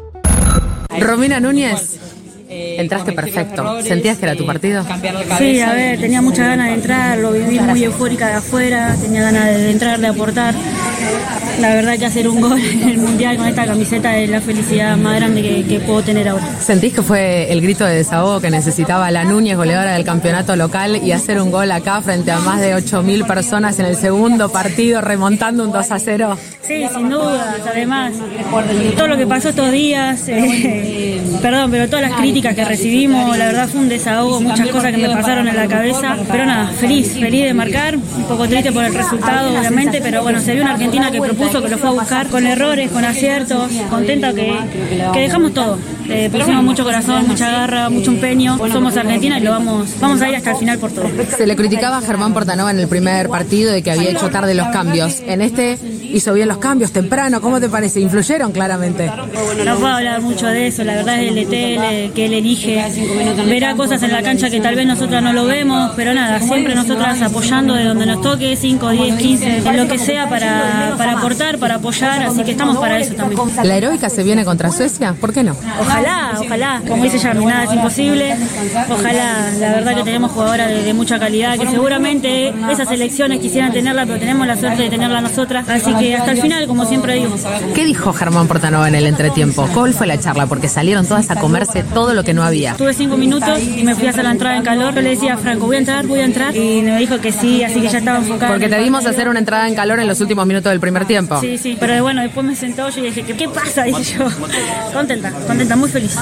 Romina 1.00 1.40
Núñez 1.40 2.13
Entraste 2.78 3.14
perfecto. 3.14 3.82
¿Sentías 3.82 4.18
que 4.18 4.26
era 4.26 4.36
tu 4.36 4.46
partido? 4.46 4.86
Sí, 5.38 5.60
a 5.62 5.74
ver, 5.74 6.00
tenía 6.00 6.22
muchas 6.22 6.48
ganas 6.48 6.68
de 6.68 6.74
entrar, 6.74 7.18
lo 7.18 7.32
viví 7.32 7.60
muy 7.60 7.84
eufórica 7.84 8.28
de 8.28 8.34
afuera, 8.34 8.96
tenía 9.02 9.22
ganas 9.24 9.46
de 9.46 9.72
entrar, 9.72 10.00
de 10.00 10.08
aportar. 10.08 10.56
La 11.60 11.76
verdad 11.76 11.98
que 11.98 12.06
hacer 12.06 12.28
un 12.28 12.42
gol 12.42 12.60
en 12.60 12.90
el 12.90 12.98
Mundial 12.98 13.38
con 13.38 13.48
esta 13.48 13.66
camiseta 13.66 14.18
es 14.18 14.30
la 14.30 14.42
felicidad 14.42 14.98
más 14.98 15.16
grande 15.16 15.64
que, 15.68 15.80
puedo 15.80 16.02
tener 16.02 16.28
ahora. 16.28 16.46
¿Sentís 16.60 16.94
que 16.94 17.02
fue 17.02 17.52
el 17.52 17.62
grito 17.62 17.86
de 17.86 17.96
desahogo 17.96 18.42
que 18.42 18.50
necesitaba 18.50 19.12
la 19.12 19.24
Núñez, 19.24 19.56
goleadora 19.56 19.94
del 19.94 20.04
campeonato 20.04 20.56
local, 20.56 21.00
y 21.04 21.12
hacer 21.12 21.40
un 21.40 21.52
gol 21.52 21.72
acá 21.72 22.02
frente 22.02 22.32
a 22.32 22.40
más 22.40 22.60
de 22.60 22.76
8.000 22.76 23.28
personas 23.28 23.80
en 23.80 23.86
el 23.86 23.96
segundo 23.96 24.50
partido, 24.50 25.02
remontando 25.02 25.64
un 25.64 25.72
2 25.72 25.92
a 25.92 26.00
0? 26.00 26.38
Sí, 26.68 26.86
sin 26.94 27.10
duda. 27.10 27.56
Además, 27.70 28.14
todo 28.98 29.08
lo 29.08 29.18
que 29.18 29.28
pasó 29.28 29.50
estos 29.50 29.72
días, 29.72 30.24
eh, 30.28 31.22
perdón, 31.42 31.70
pero 31.72 31.88
todas 31.88 32.10
las 32.10 32.20
críticas 32.20 32.56
que 32.56 32.66
recibimos, 32.66 33.38
la 33.38 33.46
verdad 33.46 33.70
fue 33.70 33.82
un 33.82 33.90
desahogo, 33.90 34.42
muchas 34.42 34.70
cosas 34.70 34.92
que 34.92 34.98
me 34.98 35.10
pasaron 35.10 35.48
en 35.48 35.56
la 35.56 35.68
cabeza, 35.68 36.18
pero 36.32 36.46
nada, 36.46 36.68
feliz, 36.70 37.14
feliz 37.14 37.46
de 37.46 37.54
marcar, 37.54 37.96
un 37.96 38.24
poco 38.28 38.48
triste 38.48 38.72
por 38.72 38.84
el 38.84 38.94
resultado, 38.94 39.58
obviamente, 39.58 40.02
pero 40.02 40.24
bueno, 40.24 40.40
se 40.40 40.54
vio 40.54 40.64
una 40.64 40.74
Argentina 40.74 40.93
que 41.12 41.22
propuso, 41.22 41.62
que 41.62 41.70
lo 41.70 41.78
fue 41.78 41.90
a 41.90 41.92
buscar 41.92 42.28
con 42.28 42.46
errores, 42.46 42.92
con 42.92 43.04
aciertos, 43.04 43.72
contenta 43.90 44.34
que, 44.34 44.54
que 45.14 45.20
dejamos 45.20 45.54
todo. 45.54 45.78
Eh, 46.10 46.30
pusimos 46.32 46.64
mucho 46.64 46.84
corazón, 46.84 47.28
mucha 47.28 47.50
garra, 47.50 47.90
mucho 47.90 48.12
empeño. 48.12 48.58
Somos 48.72 48.96
Argentina 48.98 49.40
y 49.40 49.44
lo 49.44 49.52
vamos, 49.52 49.90
vamos 50.00 50.22
a 50.22 50.30
ir 50.30 50.36
hasta 50.36 50.52
el 50.52 50.58
final 50.58 50.80
por 50.80 50.92
todo. 50.92 51.10
Se 51.38 51.48
le 51.48 51.56
criticaba 51.56 51.98
a 51.98 52.02
Germán 52.02 52.34
Portanova 52.34 52.72
en 52.72 52.80
el 52.80 52.88
primer 52.88 53.30
partido 53.30 53.72
de 53.72 53.82
que 53.82 53.92
había 53.92 54.12
hecho 54.12 54.30
tarde 54.30 54.54
los 54.54 54.68
cambios. 54.68 55.22
En 55.26 55.42
este 55.42 55.78
hizo 56.14 56.34
bien 56.34 56.48
los 56.48 56.58
cambios 56.58 56.92
temprano. 56.92 57.42
¿Cómo 57.42 57.60
te 57.60 57.68
parece? 57.68 58.00
¿Influyeron 58.00 58.52
claramente? 58.52 59.12
No 59.66 59.76
puedo 59.78 59.94
hablar 59.94 60.22
mucho 60.22 60.48
de 60.48 60.68
eso. 60.68 60.84
La 60.84 60.96
verdad 60.96 61.22
es 61.22 61.32
el 61.32 61.38
ET 61.40 62.14
que 62.14 62.26
él 62.26 62.34
elige. 62.34 62.84
Verá 63.46 63.76
cosas 63.76 64.02
en 64.04 64.12
la 64.12 64.22
cancha 64.22 64.50
que 64.50 64.62
tal 64.62 64.76
vez 64.76 64.86
nosotras 64.86 65.22
no 65.22 65.34
lo 65.34 65.46
vemos, 65.46 65.92
pero 65.96 66.14
nada, 66.14 66.40
siempre 66.40 66.76
nosotras 66.76 67.22
apoyando 67.22 67.74
de 67.74 67.84
donde 67.84 68.06
nos 68.06 68.22
toque, 68.22 68.56
5, 68.56 68.90
10, 68.90 69.16
15, 69.16 69.62
lo 69.74 69.88
que 69.88 69.98
sea 69.98 70.30
para, 70.30 70.94
para 70.98 71.14
aportar, 71.14 71.58
para 71.58 71.76
apoyar. 71.76 72.24
Así 72.24 72.44
que 72.44 72.52
estamos 72.52 72.78
para 72.78 73.00
eso 73.00 73.16
también. 73.16 73.42
¿La 73.64 73.78
heroica 73.78 74.10
se 74.10 74.24
viene 74.24 74.46
contra 74.46 74.72
Suecia? 74.72 75.14
¿Por 75.20 75.34
qué 75.34 75.44
no? 75.44 75.56
Ojalá, 75.80 76.34
ojalá. 76.40 76.82
Como 76.88 77.04
dice 77.04 77.18
Yami, 77.18 77.46
nada 77.46 77.64
es 77.64 77.74
imposible. 77.74 78.36
Ojalá, 78.90 79.52
la 79.60 79.74
verdad 79.74 79.96
que 79.96 80.04
tenemos 80.04 80.32
jugadoras 80.32 80.70
de, 80.70 80.94
mucha 80.94 81.20
calidad, 81.20 81.58
que 81.58 81.68
seguramente 81.68 82.54
esas 82.72 82.92
elecciones 82.92 83.40
quisieran 83.40 83.72
tenerla, 83.72 84.06
pero 84.06 84.20
tenemos 84.20 84.46
la 84.46 84.56
suerte 84.56 84.84
de 84.84 84.90
tenerla 84.90 85.22
nosotras. 85.22 85.68
Así 85.68 85.94
que 85.96 86.03
que 86.10 86.16
hasta 86.16 86.32
el 86.32 86.42
final, 86.42 86.68
como 86.68 86.86
siempre 86.86 87.16
digo. 87.16 87.36
¿Qué 87.76 87.86
dijo 87.86 88.14
Germán 88.14 88.48
Portanova 88.48 88.88
en 88.88 88.96
el 88.96 89.06
entretiempo? 89.08 89.68
¿Cuál 89.74 89.94
fue 89.94 90.08
la 90.08 90.20
charla? 90.20 90.46
Porque 90.48 90.68
salieron 90.68 91.06
todas 91.08 91.30
a 91.32 91.36
comerse 91.40 91.84
todo 91.84 92.14
lo 92.14 92.24
que 92.24 92.34
no 92.34 92.44
había. 92.44 92.74
Tuve 92.76 92.94
cinco 92.94 93.18
minutos 93.18 93.60
y 93.62 93.84
me 93.84 93.96
fui 93.96 94.08
hacia 94.08 94.24
la 94.24 94.32
entrada 94.32 94.58
en 94.58 94.64
calor. 94.64 94.94
Yo 94.96 95.02
le 95.02 95.10
decía 95.12 95.36
a 95.36 95.38
Franco, 95.38 95.66
voy 95.66 95.76
a 95.78 95.80
entrar, 95.80 96.06
voy 96.08 96.20
a 96.20 96.26
entrar. 96.26 96.56
Y 96.56 96.82
me 96.82 96.98
dijo 97.00 97.20
que 97.20 97.32
sí, 97.32 97.64
así 97.64 97.82
que 97.82 97.90
ya 97.90 97.98
estaba 98.00 98.18
enfocada. 98.20 98.52
Porque 98.52 98.70
te 98.70 98.80
vimos 98.80 99.06
hacer 99.06 99.28
una 99.30 99.40
entrada 99.40 99.68
en 99.68 99.76
calor 99.76 100.00
en 100.00 100.08
los 100.08 100.20
últimos 100.22 100.46
minutos 100.46 100.72
del 100.72 100.80
primer 100.80 101.06
tiempo. 101.06 101.40
Sí, 101.42 101.58
sí. 101.58 101.78
Pero 101.80 102.02
bueno, 102.04 102.22
después 102.22 102.46
me 102.46 102.56
sentó 102.56 102.90
yo 102.90 103.00
y 103.02 103.06
dije, 103.08 103.24
¿qué, 103.24 103.36
qué 103.36 103.50
pasa? 103.50 103.84
Dije 103.84 104.18
yo. 104.20 104.26
Contenta, 104.94 105.32
contenta, 105.48 105.76
muy 105.76 105.90
feliz. 105.90 106.16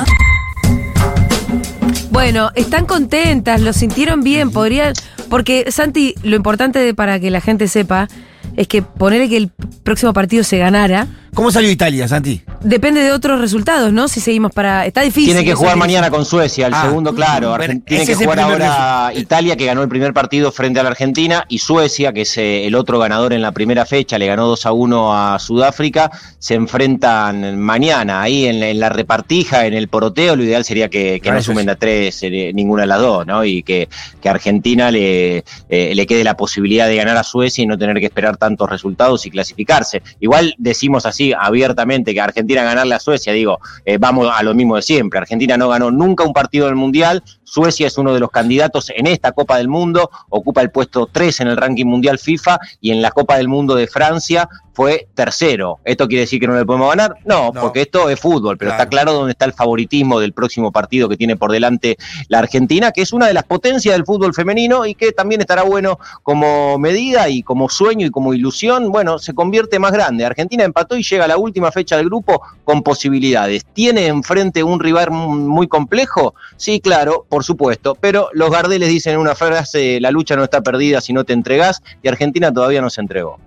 Bueno, 2.12 2.52
están 2.56 2.86
contentas, 2.86 3.62
lo 3.62 3.74
sintieron 3.74 4.22
bien, 4.22 4.52
podrían. 4.52 4.94
Porque, 5.30 5.72
Santi, 5.72 6.14
lo 6.24 6.36
importante 6.36 6.80
de- 6.80 6.94
para 6.94 7.20
que 7.20 7.32
la 7.32 7.40
gente 7.42 7.68
sepa 7.68 8.08
es 8.55 8.67
que 8.67 8.81
ponerle 8.81 9.29
que 9.29 9.38
el 9.38 9.50
próximo 9.84 10.13
partido 10.13 10.43
se 10.43 10.58
ganara. 10.58 11.08
¿Cómo 11.34 11.50
salió 11.50 11.72
Italia, 11.72 12.08
Santi? 12.10 12.42
Depende 12.62 13.02
de 13.02 13.12
otros 13.14 13.40
resultados, 13.40 13.94
¿no? 13.94 14.08
Si 14.10 14.20
seguimos 14.20 14.52
para. 14.52 14.86
Está 14.86 15.02
difícil. 15.02 15.32
Tiene 15.34 15.46
que 15.46 15.56
jugar 15.56 15.78
mañana 15.78 16.10
con 16.12 16.26
Suecia, 16.26 16.68
el 16.68 16.74
Ah, 16.74 16.84
segundo, 16.86 17.16
claro. 17.16 17.56
bueno, 17.56 17.82
tiene 17.86 18.06
que 18.06 18.16
jugar 18.16 18.40
ahora 18.42 19.12
Italia, 19.16 19.56
que 19.56 19.66
ganó 19.66 19.82
el 19.82 19.88
primer 19.90 20.14
partido 20.14 20.52
frente 20.52 20.80
a 20.80 20.84
la 20.84 20.90
Argentina, 20.90 21.46
y 21.48 21.60
Suecia, 21.60 22.12
que 22.12 22.22
es 22.22 22.38
eh, 22.38 22.68
el 22.68 22.76
otro 22.76 23.00
ganador 23.00 23.32
en 23.34 23.42
la 23.42 23.52
primera 23.54 23.86
fecha, 23.86 24.18
le 24.20 24.28
ganó 24.28 24.46
2 24.48 24.66
a 24.66 24.72
1 24.74 25.18
a 25.18 25.40
Sudáfrica. 25.40 26.12
Se 26.38 26.54
enfrentan 26.56 27.58
mañana 27.60 28.22
ahí 28.22 28.46
en, 28.46 28.60
la- 28.60 28.68
en 28.68 28.80
la 28.80 28.90
repartija, 28.90 29.66
en 29.66 29.74
el 29.74 29.88
poroteo. 29.88 30.36
Lo 30.36 30.44
ideal 30.44 30.66
sería 30.66 30.90
que, 30.90 31.20
que 31.24 31.32
no 31.32 31.42
sumen 31.42 31.70
a 31.70 31.76
tres 31.78 32.20
eh, 32.24 32.52
ninguna 32.54 32.82
de 32.84 32.88
las 32.88 33.00
dos, 33.00 33.26
¿no? 33.26 33.44
Y 33.46 33.64
que, 33.64 33.88
Argentina 34.26 34.92
le, 34.92 35.44
eh, 35.70 35.94
le 35.96 36.06
quede 36.06 36.24
la 36.24 36.36
posibilidad 36.38 36.88
de 36.88 36.96
ganar 36.98 37.18
a 37.18 37.24
Suecia 37.24 37.64
y 37.64 37.68
no 37.68 37.78
tener 37.78 37.98
que 38.00 38.06
esperar 38.06 38.38
tantos 38.38 38.70
resultados 38.70 39.26
y 39.26 39.32
clasificarse. 39.32 40.02
Igual 40.20 40.54
decimos 40.58 41.06
así 41.06 41.21
abiertamente 41.38 42.13
que 42.13 42.22
Argentina 42.22 42.63
ganarle 42.63 42.96
a 42.96 43.00
Suecia, 43.00 43.34
digo, 43.34 43.60
eh, 43.86 43.98
vamos 44.00 44.30
a 44.34 44.42
lo 44.44 44.54
mismo 44.54 44.75
de 44.75 44.82
siempre. 44.82 45.20
Argentina 45.20 45.58
no 45.58 45.70
ganó 45.70 45.92
nunca 45.92 46.24
un 46.24 46.34
partido 46.34 46.66
del 46.66 46.75
Mundial. 46.75 47.24
Suecia 47.51 47.88
es 47.88 47.98
uno 47.98 48.13
de 48.13 48.22
los 48.22 48.31
candidatos 48.31 48.89
en 48.96 49.08
esta 49.08 49.34
Copa 49.34 49.58
del 49.58 49.67
Mundo, 49.67 50.10
ocupa 50.29 50.62
el 50.62 50.72
puesto 50.72 51.10
3 51.12 51.41
en 51.41 51.48
el 51.50 51.58
ranking 51.58 51.86
mundial 51.86 52.17
FIFA 52.17 52.58
y 52.79 52.91
en 52.91 53.01
la 53.01 53.12
Copa 53.12 53.36
del 53.36 53.50
Mundo 53.50 53.75
de 53.75 53.88
Francia 53.88 54.48
fue 54.74 55.10
tercero. 55.13 55.79
¿Esto 55.84 56.08
quiere 56.08 56.22
decir 56.22 56.39
que 56.39 56.48
no 56.48 56.55
le 56.55 56.65
podemos 56.65 56.89
ganar? 56.91 57.15
No, 57.25 57.51
No. 57.53 57.60
porque 57.60 57.81
esto 57.81 58.10
es 58.10 58.17
fútbol, 58.17 58.58
pero 58.58 58.70
Claro. 58.70 58.81
está 58.84 58.89
claro 58.89 59.12
dónde 59.12 59.31
está 59.34 59.43
el 59.43 59.51
favoritismo 59.51 60.22
del 60.22 60.31
próximo 60.31 60.72
partido 60.72 61.10
que 61.10 61.17
tiene 61.17 61.36
por 61.36 61.51
delante 61.51 61.98
la 62.29 62.39
Argentina, 62.39 62.93
que 62.93 63.01
es 63.01 63.12
una 63.12 63.27
de 63.27 63.34
las 63.34 63.43
potencias 63.43 63.93
del 63.93 64.05
fútbol 64.05 64.34
femenino 64.34 64.86
y 64.86 64.96
que 64.96 65.12
también 65.12 65.41
estará 65.41 65.63
bueno 65.63 66.00
como 66.24 66.77
medida 66.79 67.27
y 67.27 67.43
como 67.43 67.67
sueño 67.67 68.08
y 68.08 68.12
como 68.12 68.34
ilusión, 68.34 68.93
bueno, 68.93 69.20
se 69.20 69.34
convierte 69.34 69.77
más 69.77 69.91
grande. 69.91 70.24
Argentina 70.25 70.63
empató 70.63 70.96
y 70.96 71.03
llega 71.03 71.25
a 71.25 71.27
la 71.27 71.38
última 71.38 71.70
fecha 71.74 71.98
del 71.98 72.05
grupo 72.05 72.41
con 72.63 72.81
posibilidades. 72.81 73.65
¿Tiene 73.74 74.08
enfrente 74.08 74.63
un 74.63 74.79
rival 74.79 75.12
muy 75.12 75.67
complejo? 75.67 76.34
Sí, 76.55 76.79
claro, 76.79 77.25
por 77.27 77.41
supuesto, 77.44 77.96
pero 78.00 78.30
los 78.34 78.50
Gardeles 78.50 78.90
dicen 78.90 79.14
en 79.14 79.20
una 79.20 79.36
frase, 79.36 80.00
la 80.00 80.12
lucha 80.12 80.36
no 80.36 80.44
está 80.44 80.62
perdida 80.62 81.02
si 81.02 81.14
no 81.14 81.24
te 81.24 81.34
entregás, 81.34 81.82
y 82.02 82.08
Argentina 82.08 82.52
todavía 82.52 82.82
no 82.82 82.90
se 82.90 83.02
entregó. 83.02 83.40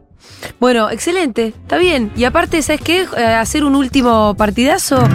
Bueno, 0.61 0.91
excelente, 0.91 1.49
está 1.49 1.79
bien. 1.79 2.13
Y 2.17 2.25
aparte, 2.25 2.61
¿sabes 2.63 2.81
qué? 2.81 3.07
Eh, 3.17 3.25
hacer 3.25 3.65
un 3.65 3.75
último 3.75 4.35
partidazo. 4.37 5.07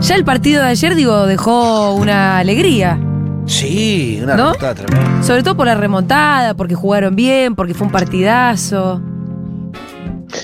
Ya 0.00 0.14
el 0.14 0.24
partido 0.24 0.62
de 0.62 0.68
ayer, 0.68 0.94
digo, 0.94 1.26
dejó 1.26 1.92
una 1.94 2.38
alegría. 2.38 2.98
Sí, 3.46 4.20
una 4.22 4.36
¿No? 4.36 4.44
remontada 4.46 4.74
tremenda. 4.74 5.22
Sobre 5.22 5.42
todo 5.42 5.56
por 5.56 5.66
la 5.66 5.74
remontada, 5.74 6.54
porque 6.54 6.74
jugaron 6.74 7.14
bien, 7.14 7.54
porque 7.54 7.74
fue 7.74 7.86
un 7.86 7.92
partidazo. 7.92 9.00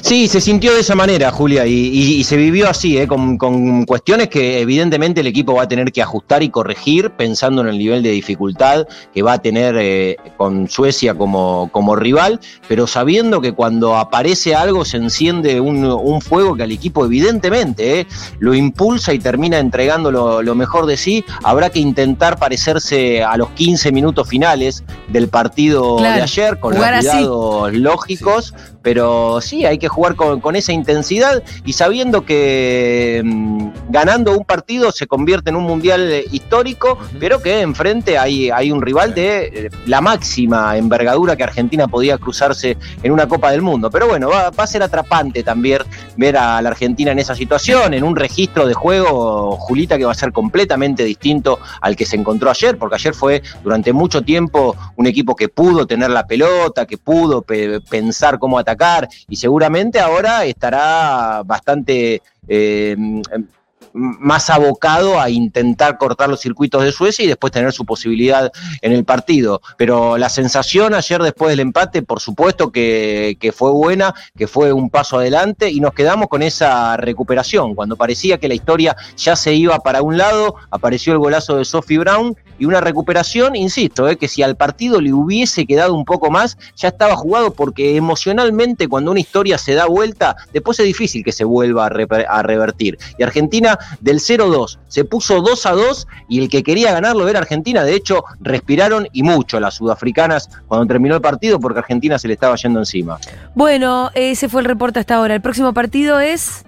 Sí, 0.01 0.29
se 0.29 0.41
sintió 0.41 0.73
de 0.75 0.81
esa 0.81 0.95
manera, 0.95 1.31
Julia, 1.31 1.67
y, 1.67 1.73
y- 1.73 2.15
y 2.21 2.25
se 2.25 2.37
vivió 2.37 2.69
así, 2.69 2.97
¿eh? 2.99 3.07
con, 3.07 3.37
con 3.37 3.85
cuestiones 3.85 4.29
que 4.29 4.61
evidentemente 4.61 5.21
el 5.21 5.27
equipo 5.27 5.55
va 5.55 5.65
a 5.65 5.69
tener 5.69 5.93
que 5.93 6.03
ajustar 6.03 6.43
y 6.43 6.51
corregir, 6.51 7.11
pensando 7.11 7.63
en 7.63 7.69
el 7.69 7.79
nivel 7.79 8.03
de 8.03 8.11
dificultad 8.11 8.87
que 9.13 9.23
va 9.23 9.35
a 9.35 9.39
tener 9.43 9.77
eh, 9.79 10.17
con 10.37 10.69
Suecia 10.69 11.15
como, 11.15 11.69
como 11.73 11.97
rival, 11.97 12.41
pero 12.69 12.87
sabiendo 12.87 13.41
que 13.41 13.53
cuando 13.53 13.97
aparece 13.97 14.55
algo 14.55 14.85
se 14.85 14.97
enciende 14.99 15.61
un, 15.61 15.85
un 15.85 16.21
fuego 16.21 16.55
que 16.57 16.63
al 16.63 16.73
equipo 16.73 17.05
evidentemente 17.05 18.01
¿eh? 18.01 18.07
lo 18.39 18.55
impulsa 18.55 19.13
y 19.13 19.19
termina 19.19 19.59
entregando 19.59 20.11
lo, 20.11 20.43
lo 20.43 20.55
mejor 20.55 20.87
de 20.87 20.97
sí, 20.97 21.25
habrá 21.43 21.71
que 21.71 21.81
intentar 21.81 22.39
parecerse 22.39 23.23
a 23.23 23.37
los 23.37 23.51
15 23.51 23.93
minutos 23.93 24.29
finales 24.29 24.85
del 25.09 25.29
partido 25.29 25.97
Claro, 25.97 26.17
de 26.17 26.23
ayer, 26.23 26.59
con 26.61 26.75
los 26.75 26.83
así. 26.85 27.01
cuidados 27.09 27.73
lógicos, 27.75 28.55
pero 28.83 29.41
sí, 29.41 29.65
hay 29.67 29.79
que 29.79 29.88
jugar 29.89 30.15
con, 30.15 30.41
con 30.41 30.57
esa 30.57 30.73
intensidad 30.73 31.43
y 31.65 31.73
sabiendo 31.73 32.25
que 32.25 33.23
mm, 33.25 33.69
ganando 33.89 34.37
un 34.37 34.45
partido 34.45 34.93
se 34.93 35.07
convierte 35.07 35.51
en 35.51 35.57
un 35.57 35.65
mundial 35.65 36.11
eh, 36.11 36.25
histórico, 36.31 36.99
pero 37.19 37.41
que 37.41 37.61
enfrente 37.61 38.19
hay, 38.19 38.51
hay 38.51 38.71
un 38.71 38.83
rival 38.83 39.15
de 39.15 39.45
eh, 39.47 39.71
la 39.87 40.01
máxima 40.01 40.77
envergadura 40.77 41.37
que 41.37 41.45
Argentina 41.45 41.89
podía 41.89 42.19
cruzarse 42.19 42.77
en 43.03 43.13
una 43.13 43.27
Copa 43.29 43.51
del 43.51 43.63
Mundo. 43.63 43.91
Pero 43.91 44.09
bueno, 44.09 44.29
va, 44.29 44.51
va 44.51 44.65
a 44.65 44.67
ser 44.67 44.83
atrapante 44.83 45.43
también 45.43 45.83
ver 46.17 46.37
a 46.37 46.61
la 46.63 46.69
Argentina 46.71 47.13
en 47.13 47.19
esa 47.19 47.35
situación, 47.35 47.95
en 47.95 48.05
un 48.05 48.17
registro 48.17 48.67
de 48.67 48.75
juego, 48.75 49.57
Julita, 49.57 49.97
que 49.99 50.05
va 50.05 50.13
a 50.13 50.15
ser 50.15 50.33
completamente 50.33 51.05
distinto 51.05 51.59
al 51.81 51.97
que 51.97 52.05
se 52.07 52.17
encontró 52.17 52.51
ayer, 52.51 52.77
porque 52.79 52.97
ayer 52.97 53.15
fue 53.15 53.43
durante 53.63 53.93
mucho 53.93 54.23
tiempo 54.23 54.77
un 54.97 55.07
equipo 55.07 55.35
que 55.37 55.49
pudo 55.49 55.87
tener 55.87 56.11
la 56.11 56.27
pelota, 56.27 56.87
que 56.87 56.99
pudo 56.99 57.43
pe- 57.43 57.81
pensar 57.81 58.39
cómo 58.39 58.59
atacar 58.59 59.09
y 59.29 59.37
seguramente 59.37 59.78
ahora 60.01 60.45
estará 60.45 61.43
bastante 61.45 62.23
eh, 62.49 62.97
más 63.93 64.51
abocado 64.51 65.21
a 65.21 65.31
intentar 65.31 65.99
cortar 65.99 66.29
los 66.29 66.41
circuitos 66.41 66.83
de 66.85 66.93
Suecia 66.93 67.25
y 67.25 67.29
después 67.29 67.53
tener 67.53 67.73
su 67.73 67.85
posibilidad 67.85 68.51
en 68.81 68.93
el 68.93 69.05
partido. 69.05 69.61
Pero 69.77 70.19
la 70.19 70.29
sensación 70.29 70.95
ayer 70.95 71.23
después 71.23 71.51
del 71.51 71.61
empate, 71.61 72.03
por 72.03 72.21
supuesto 72.21 72.71
que, 72.71 73.37
que 73.41 73.53
fue 73.53 73.71
buena, 73.71 74.15
que 74.37 74.47
fue 74.47 74.73
un 74.73 74.91
paso 74.91 75.19
adelante 75.19 75.71
y 75.71 75.81
nos 75.81 75.95
quedamos 75.95 76.29
con 76.29 76.43
esa 76.43 76.97
recuperación. 76.97 77.75
Cuando 77.75 77.97
parecía 77.97 78.39
que 78.39 78.49
la 78.49 78.55
historia 78.55 78.97
ya 79.17 79.37
se 79.37 79.55
iba 79.55 79.79
para 79.79 80.03
un 80.03 80.17
lado, 80.17 80.55
apareció 80.71 81.13
el 81.13 81.19
golazo 81.19 81.57
de 81.57 81.65
Sophie 81.65 81.99
Brown 81.99 82.37
y 82.59 82.65
una 82.65 82.81
recuperación, 82.81 83.57
insisto, 83.57 84.09
eh, 84.09 84.17
que 84.17 84.29
si 84.29 84.43
al 84.43 84.57
partido 84.57 85.01
le 85.01 85.13
hubiese 85.13 85.67
quedado 85.67 85.95
un 85.95 86.05
poco 86.05 86.31
más, 86.31 86.59
ya 86.77 86.89
estaba 86.89 87.17
jugado 87.17 87.53
porque 87.53 87.97
emocionalmente 87.97 88.89
cuando 88.89 89.11
una 89.11 89.21
historia 89.21 89.59
se 89.59 89.75
da 89.75 89.87
vuelta, 89.87 90.37
después 90.53 90.79
es 90.81 90.87
difícil 90.87 91.25
que 91.25 91.33
se 91.33 91.45
vuelva 91.45 91.87
a, 91.87 91.89
a 91.89 92.43
revertir. 92.43 92.99
Y 93.19 93.23
Argentina 93.23 93.79
del 94.01 94.21
0-2 94.21 94.79
se 94.89 95.05
puso 95.05 95.41
2 95.41 95.67
a 95.67 95.73
2 95.73 96.07
y 96.29 96.41
el 96.41 96.49
que 96.49 96.63
quería 96.63 96.93
ganarlo 96.93 97.29
era 97.29 97.39
Argentina. 97.39 97.85
De 97.85 97.95
hecho, 97.95 98.25
respiraron 98.41 99.09
y 99.13 99.23
mucho 99.23 99.61
las 99.61 99.75
sudafricanas 99.75 100.51
cuando 100.67 100.87
terminó 100.87 101.15
el 101.15 101.21
partido 101.21 101.61
porque 101.61 101.81
Argentina 101.81 102.19
se 102.19 102.29
le 102.29 102.35
estaba 102.35 102.57
yendo 102.57 102.81
encima. 102.81 103.19
Bueno, 103.55 104.11
ese 104.15 104.49
fue 104.49 104.61
el 104.63 104.67
reporte 104.67 105.01
hasta 105.01 105.17
ahora. 105.17 105.35
El 105.35 105.41
próximo 105.41 105.73
partido 105.73 106.21
es. 106.21 106.65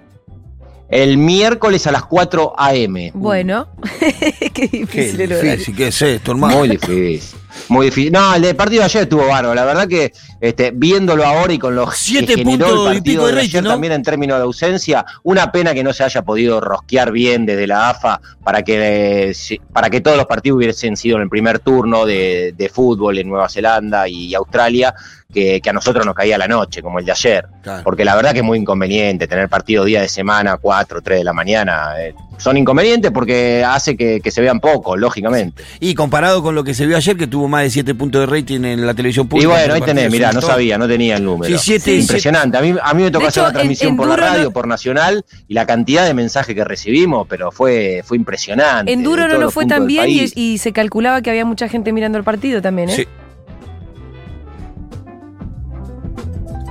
El 0.91 1.17
miércoles 1.17 1.87
a 1.87 1.91
las 1.91 2.03
4 2.03 2.53
a.m. 2.57 3.11
Bueno, 3.15 3.69
qué 3.99 4.49
Qué 4.53 4.67
difícil 4.67 5.31
horario. 5.31 5.51
difícil 5.51 5.75
que 5.75 5.87
es 5.87 6.01
esto, 6.01 6.31
hermano. 6.31 6.57
Muy 6.57 6.69
difícil. 6.69 7.39
Muy 7.69 7.87
difícil. 7.87 8.11
No, 8.11 8.35
el 8.35 8.41
de 8.41 8.53
partido 8.55 8.81
de 8.81 8.85
ayer 8.85 9.03
estuvo 9.03 9.27
bárbaro. 9.27 9.53
La 9.53 9.65
verdad 9.65 9.87
que 9.87 10.11
este, 10.39 10.71
viéndolo 10.73 11.25
ahora 11.25 11.53
y 11.53 11.59
con 11.59 11.75
los 11.75 11.95
Siete 11.95 12.27
que 12.27 12.43
generó 12.43 12.65
puntos 12.67 12.87
el 12.91 12.93
y 12.93 12.95
partido 12.97 13.03
pico 13.03 13.25
de 13.27 13.31
de 13.31 13.37
rating, 13.37 13.49
ayer 13.49 13.63
¿no? 13.63 13.69
también 13.69 13.93
en 13.93 14.03
términos 14.03 14.37
de 14.37 14.43
ausencia, 14.43 15.05
una 15.23 15.51
pena 15.51 15.73
que 15.73 15.83
no 15.83 15.93
se 15.93 16.03
haya 16.03 16.21
podido 16.23 16.59
rosquear 16.61 17.11
bien 17.11 17.45
desde 17.45 17.67
la 17.67 17.89
AFA 17.89 18.19
para 18.43 18.63
que 18.63 19.29
eh, 19.29 19.59
para 19.71 19.89
que 19.89 20.01
todos 20.01 20.17
los 20.17 20.25
partidos 20.25 20.57
hubiesen 20.57 20.97
sido 20.97 21.17
en 21.17 21.23
el 21.23 21.29
primer 21.29 21.59
turno 21.59 22.05
de, 22.05 22.53
de 22.57 22.69
fútbol 22.69 23.17
en 23.17 23.29
Nueva 23.29 23.49
Zelanda 23.49 24.07
y 24.07 24.33
Australia, 24.33 24.93
que, 25.31 25.61
que 25.61 25.69
a 25.69 25.73
nosotros 25.73 26.05
nos 26.05 26.15
caía 26.15 26.37
la 26.37 26.47
noche, 26.47 26.81
como 26.81 26.99
el 26.99 27.05
de 27.05 27.11
ayer. 27.11 27.47
Claro. 27.61 27.83
Porque 27.83 28.03
la 28.03 28.15
verdad 28.15 28.31
que 28.31 28.39
es 28.39 28.43
muy 28.43 28.57
inconveniente 28.57 29.27
tener 29.27 29.47
partido 29.49 29.85
día 29.85 30.01
de 30.01 30.07
semana, 30.07 30.57
4, 30.57 31.01
3 31.01 31.19
de 31.19 31.23
la 31.23 31.33
mañana. 31.33 31.93
eh, 31.99 32.13
son 32.41 32.57
inconvenientes 32.57 33.11
porque 33.11 33.63
hace 33.65 33.95
que, 33.95 34.19
que 34.19 34.31
se 34.31 34.41
vean 34.41 34.59
poco, 34.59 34.97
lógicamente. 34.97 35.63
Y 35.79 35.93
comparado 35.93 36.41
con 36.41 36.55
lo 36.55 36.63
que 36.63 36.73
se 36.73 36.85
vio 36.87 36.97
ayer, 36.97 37.15
que 37.15 37.27
tuvo 37.27 37.47
más 37.47 37.63
de 37.63 37.69
7 37.69 37.93
puntos 37.95 38.21
de 38.21 38.25
rating 38.25 38.63
en 38.63 38.85
la 38.85 38.93
televisión 38.93 39.27
Y 39.27 39.29
pública. 39.29 39.49
bueno, 39.51 39.73
ahí 39.75 39.81
tenés, 39.81 40.11
mirá, 40.11 40.31
no 40.31 40.41
sabía, 40.41 40.77
no 40.77 40.87
tenía 40.87 41.17
el 41.17 41.23
número. 41.23 41.57
Sí, 41.57 41.63
siete- 41.79 41.95
Impresionante. 41.95 42.57
A 42.57 42.61
mí, 42.61 42.73
a 42.81 42.93
mí 42.93 43.03
me 43.03 43.11
tocó 43.11 43.23
De 43.23 43.27
hacer 43.29 43.41
hecho, 43.43 43.47
la 43.47 43.53
transmisión 43.53 43.87
en- 43.89 43.93
en 43.93 43.97
por 43.97 44.07
la 44.07 44.15
no- 44.17 44.21
radio, 44.21 44.51
por 44.51 44.67
Nacional, 44.67 45.23
y 45.47 45.53
la 45.53 45.65
cantidad 45.65 46.05
de 46.05 46.13
mensajes 46.13 46.55
que 46.55 46.63
recibimos, 46.63 47.27
pero 47.29 47.51
fue, 47.51 48.01
fue 48.05 48.17
impresionante. 48.17 48.91
En 48.91 49.03
Duro 49.03 49.27
no 49.27 49.37
lo 49.37 49.51
fue 49.51 49.65
tan 49.65 49.85
bien 49.87 50.05
y, 50.09 50.31
y 50.35 50.57
se 50.57 50.71
calculaba 50.73 51.21
que 51.21 51.29
había 51.29 51.45
mucha 51.45 51.67
gente 51.69 51.93
mirando 51.93 52.17
el 52.17 52.23
partido 52.23 52.61
también, 52.61 52.89
¿eh? 52.89 52.95
Sí. 52.95 53.05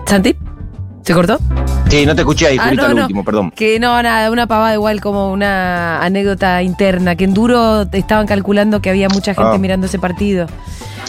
¿Santi? 0.07 0.35
¿Se 1.03 1.15
cortó? 1.15 1.39
Sí, 1.89 2.07
no 2.07 2.15
te 2.15 2.21
escuché 2.21 2.47
ahí, 2.47 2.57
Ah, 2.61 2.65
Julita, 2.65 2.83
no, 2.83 2.89
lo 2.89 2.95
no. 2.95 3.03
último, 3.03 3.25
perdón. 3.25 3.51
Que 3.51 3.81
no, 3.81 4.01
nada, 4.03 4.31
una 4.31 4.47
pavada 4.47 4.75
igual 4.75 5.01
como 5.01 5.33
una 5.33 6.01
anécdota 6.03 6.63
interna, 6.63 7.17
que 7.17 7.25
en 7.25 7.35
Duro 7.35 7.83
estaban 7.93 8.27
calculando 8.27 8.81
que 8.81 8.91
había 8.91 9.09
mucha 9.09 9.35
gente 9.35 9.51
Ah. 9.55 9.59
mirando 9.59 9.87
ese 9.87 9.99
partido. 9.99 10.47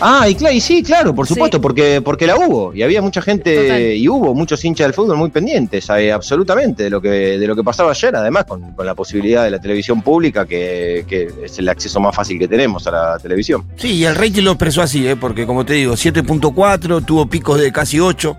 Ah, 0.04 0.28
y, 0.28 0.62
sí, 0.62 0.82
claro, 0.82 1.14
por 1.14 1.28
supuesto, 1.28 1.58
Sí. 1.58 1.62
porque, 1.62 2.02
porque 2.04 2.26
la 2.26 2.36
hubo. 2.36 2.74
Y 2.74 2.82
había 2.82 3.02
mucha 3.04 3.22
gente, 3.22 3.56
Total. 3.56 3.82
y 3.94 4.08
hubo 4.10 4.34
muchos 4.34 4.64
hinchas 4.66 4.88
del 4.88 4.94
fútbol 4.96 5.18
muy 5.18 5.30
pendientes, 5.30 5.88
eh, 5.92 6.12
absolutamente, 6.12 6.84
de 6.84 6.90
lo 6.90 7.00
que, 7.00 7.10
de 7.38 7.46
lo 7.46 7.56
que 7.56 7.64
pasaba 7.64 7.92
ayer, 7.92 8.16
además, 8.16 8.46
con, 8.46 8.72
con 8.72 8.86
la 8.86 8.96
posibilidad 8.96 9.44
de 9.44 9.52
la 9.52 9.60
televisión 9.60 10.02
pública, 10.02 10.48
que, 10.48 11.06
que 11.08 11.30
es 11.44 11.60
el 11.60 11.70
acceso 11.70 12.00
más 12.00 12.16
fácil 12.16 12.40
que 12.40 12.48
tenemos 12.48 12.88
a 12.88 12.92
la 12.92 13.20
televisión. 13.20 13.64
Sí, 13.76 13.90
y 13.96 14.06
el 14.06 14.16
rating 14.16 14.42
lo 14.44 14.52
expresó 14.52 14.82
así, 14.82 15.06
¿eh? 15.08 15.16
porque 15.18 15.46
como 15.46 15.66
te 15.66 15.74
digo, 15.74 15.94
7.4, 15.96 17.06
tuvo 17.06 17.28
picos 17.28 17.60
de 17.60 17.72
casi 17.72 18.00
8. 18.00 18.38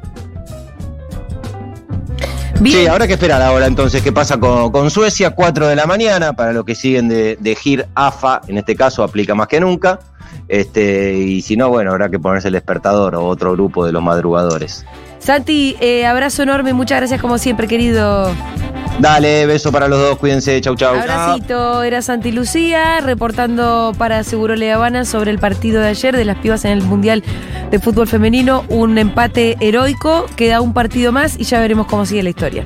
Bien. 2.62 2.78
Sí, 2.78 2.87
habrá 2.87 3.07
que 3.07 3.14
esperar 3.14 3.42
ahora 3.42 3.66
entonces 3.66 4.02
qué 4.02 4.12
pasa 4.12 4.38
con, 4.38 4.71
con 4.71 4.90
Suecia, 4.90 5.31
4 5.31 5.66
de 5.69 5.76
la 5.76 5.87
mañana, 5.87 6.33
para 6.33 6.52
los 6.52 6.64
que 6.64 6.75
siguen 6.75 7.09
de, 7.09 7.37
de 7.40 7.54
GIR 7.57 7.88
AFA, 7.95 8.40
en 8.47 8.59
este 8.59 8.76
caso 8.76 9.02
aplica 9.02 9.35
más 9.35 9.49
que 9.49 9.61
nunca. 9.61 9.99
Este, 10.49 11.14
y 11.14 11.42
si 11.42 11.57
no, 11.57 11.69
bueno, 11.69 11.90
habrá 11.90 12.09
que 12.09 12.19
ponerse 12.19 12.49
el 12.49 12.54
despertador 12.54 13.14
o 13.14 13.25
otro 13.25 13.52
grupo 13.52 13.87
de 13.87 13.92
los 13.92 14.02
madrugadores. 14.02 14.85
Santi, 15.19 15.76
eh, 15.81 16.04
abrazo 16.04 16.42
enorme, 16.42 16.73
muchas 16.73 16.99
gracias 16.99 17.21
como 17.21 17.38
siempre, 17.38 17.69
querido. 17.69 18.31
Dale, 18.99 19.46
beso 19.46 19.72
para 19.72 19.88
los 19.88 19.99
dos, 19.99 20.18
cuídense, 20.18 20.61
chau 20.61 20.76
chau. 20.76 20.94
Abracito, 20.94 21.82
era 21.82 22.02
Santi 22.02 22.30
Lucía 22.30 23.00
reportando 23.00 23.92
para 23.99 24.22
Seguro 24.22 24.54
Le 24.54 24.72
Habana 24.72 25.04
sobre 25.04 25.30
el 25.30 25.38
partido 25.38 25.80
de 25.80 25.88
ayer 25.88 26.16
de 26.16 26.25
las 26.25 26.38
pibas 26.38 26.64
en 26.64 26.72
el 26.72 26.82
Mundial 26.82 27.25
de 27.70 27.78
Fútbol 27.78 28.06
Femenino. 28.06 28.64
Un 28.68 28.99
empate 28.99 29.56
heroico, 29.61 30.26
queda 30.37 30.61
un 30.61 30.72
partido 30.72 31.11
más 31.11 31.38
y 31.38 31.44
ya 31.44 31.61
veremos 31.61 31.87
cómo 31.87 32.06
sigue 32.06 32.22
la 32.22 32.30
historia. 32.30 32.64